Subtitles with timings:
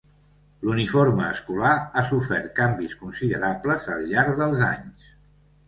[0.67, 5.17] L'uniforme escolar ha sofert canvis considerables al llarg dels anys.